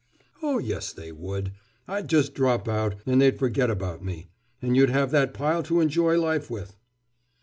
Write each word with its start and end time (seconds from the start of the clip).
"Oh, 0.41 0.57
yes 0.57 0.91
they 0.91 1.11
would. 1.11 1.51
I'd 1.87 2.07
just 2.07 2.33
drop 2.33 2.67
out, 2.67 2.95
and 3.05 3.21
they'd 3.21 3.37
forget 3.37 3.69
about 3.69 4.03
me. 4.03 4.29
And 4.59 4.75
you'd 4.75 4.89
have 4.89 5.11
that 5.11 5.31
pile 5.31 5.61
to 5.61 5.79
enjoy 5.79 6.19
life 6.19 6.49
with!" 6.49 6.75